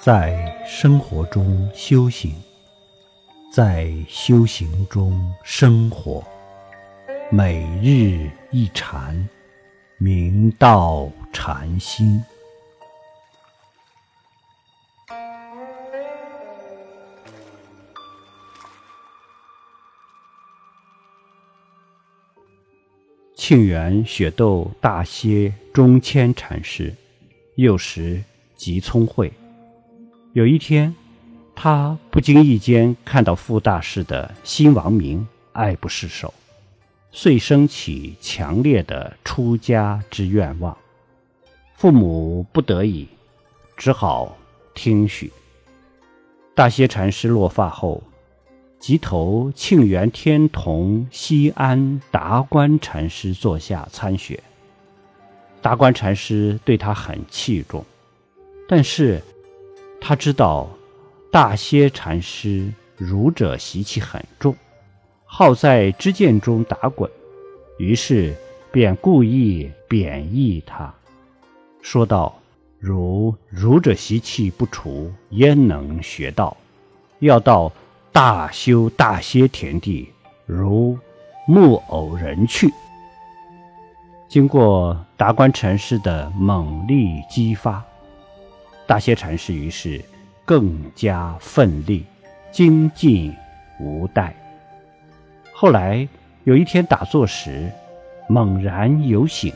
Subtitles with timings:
[0.00, 2.32] 在生活中修行，
[3.52, 6.24] 在修行中生活，
[7.32, 9.28] 每日一禅，
[9.98, 12.22] 明道禅心。
[23.34, 26.94] 庆元雪窦大歇中谦禅师，
[27.56, 28.22] 幼时
[28.54, 29.32] 极聪慧。
[30.32, 30.94] 有一天，
[31.54, 36.32] 他不经意间看到傅大师的新王名爱不释手，
[37.10, 40.76] 遂升起强烈的出家之愿望。
[41.74, 43.08] 父母不得已，
[43.76, 44.36] 只好
[44.74, 45.32] 听许。
[46.54, 48.02] 大歇禅师落发后。
[48.80, 54.40] 即投庆元天童西安达观禅师座下参学。
[55.60, 57.84] 达观禅师对他很器重，
[58.68, 59.20] 但是
[60.00, 60.68] 他知道
[61.30, 64.54] 大歇禅师儒者习气很重，
[65.24, 67.10] 好在知见中打滚，
[67.78, 68.36] 于是
[68.70, 70.92] 便故意贬义他，
[71.82, 72.38] 说道
[72.78, 76.56] ：“如儒者习气不除，焉能学道？
[77.20, 77.72] 要到。”
[78.10, 80.08] 大修大歇田地，
[80.44, 80.98] 如
[81.46, 82.68] 木偶人去。
[84.28, 87.84] 经过达观禅师的猛力激发，
[88.88, 90.02] 大歇禅师于是
[90.46, 92.06] 更加奋力，
[92.50, 93.34] 精进
[93.78, 94.32] 无怠。
[95.52, 96.08] 后来
[96.44, 97.70] 有一天打坐时，
[98.30, 99.52] 猛然有醒，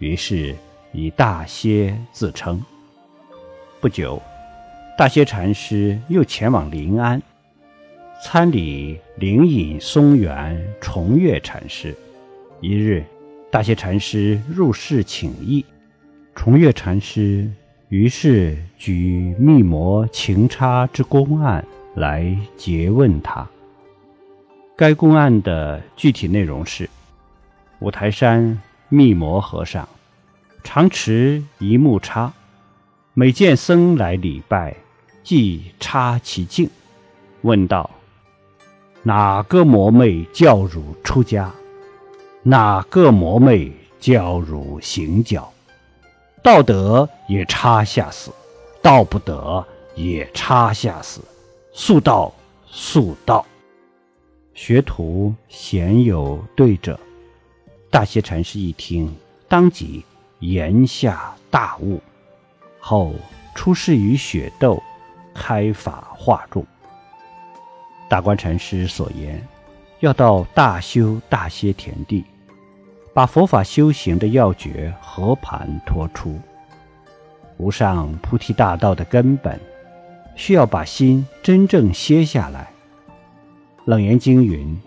[0.00, 0.52] 于是
[0.90, 2.60] 以大歇自称。
[3.80, 4.20] 不久，
[4.98, 7.22] 大歇禅师又前往临安。
[8.20, 11.94] 参礼灵隐松源重月禅师。
[12.60, 13.04] 一日，
[13.48, 15.64] 大歇禅师入室请益，
[16.34, 17.48] 重月禅师
[17.88, 21.64] 于是举密磨情差之公案
[21.94, 23.46] 来诘问他。
[24.76, 26.90] 该公案的具体内容是：
[27.78, 29.88] 五台山密磨和尚
[30.64, 32.32] 常持一木叉，
[33.14, 34.74] 每见僧来礼拜，
[35.22, 36.68] 即插其境，
[37.42, 37.88] 问道。
[39.04, 41.54] 哪个魔魅教汝出家？
[42.42, 45.52] 哪个魔魅教汝行脚？
[46.46, 48.30] 道德也差下死，
[48.80, 51.20] 道不得也差下死，
[51.72, 52.32] 速道
[52.68, 53.44] 速道。
[54.54, 56.96] 学徒鲜有对者。
[57.90, 59.12] 大歇禅师一听，
[59.48, 60.04] 当即
[60.38, 62.00] 言下大悟，
[62.78, 63.12] 后
[63.56, 64.80] 出世于雪窦，
[65.34, 66.64] 开法化众。
[68.08, 69.44] 大观禅师所言，
[69.98, 72.24] 要到大修大歇田地，
[73.16, 76.38] 把佛法修行的要诀和盘托出。
[77.56, 79.58] 无上菩提大道的根本，
[80.34, 82.70] 需要把心真正歇下来。
[83.86, 84.78] 楞严经云：“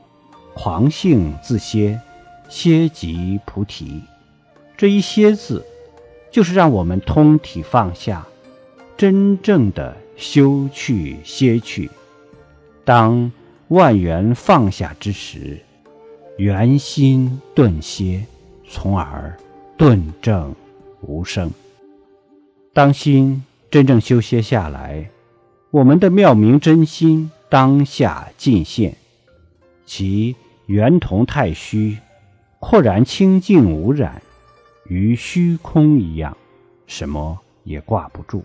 [0.53, 1.99] 狂性自歇，
[2.47, 3.99] 歇即菩提。”
[4.77, 5.65] 这一“歇”字，
[6.29, 8.23] 就是让我们通体放下，
[8.95, 11.89] 真正的休去歇去。
[12.85, 13.31] 当
[13.69, 15.59] 万缘放下之时，
[16.39, 18.25] 圆心顿歇，
[18.65, 19.37] 从而
[19.77, 20.55] 顿正
[21.01, 21.51] 无声。
[22.71, 25.09] 当心真正修歇下来，
[25.69, 28.95] 我们的妙明真心当下尽现，
[29.85, 30.33] 其
[30.67, 31.97] 圆同太虚，
[32.59, 34.21] 豁然清净无染，
[34.85, 36.37] 与虚空一样，
[36.87, 38.41] 什么也挂不住。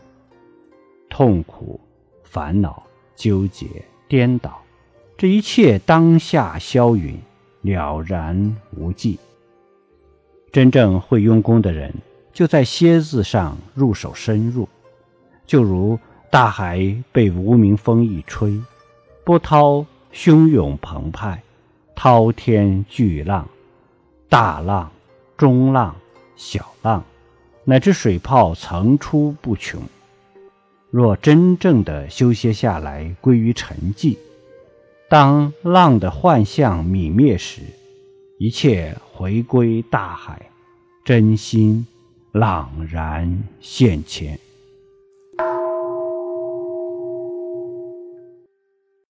[1.09, 1.78] 痛苦、
[2.25, 2.82] 烦恼、
[3.15, 3.66] 纠结。
[4.09, 4.61] 颠倒，
[5.16, 7.16] 这一切当下消云，
[7.64, 9.19] 了然无际。
[10.52, 11.92] 真正会用功的人，
[12.32, 14.69] 就在“歇”字上入手深入，
[15.47, 15.98] 就如
[16.30, 18.60] 大海被无名风一吹，
[19.25, 21.42] 波涛汹涌澎湃，
[21.94, 23.48] 滔天巨浪，
[24.28, 24.91] 大浪、
[25.36, 25.96] 中浪、
[26.37, 27.02] 小浪，
[27.64, 29.81] 乃至水泡层出不穷。
[30.90, 34.17] 若真正的修歇下来，归于沉寂，
[35.14, 37.61] 当浪的幻象泯灭时，
[38.37, 40.50] 一切回归大海，
[41.05, 41.87] 真心
[42.32, 44.37] 朗然现前。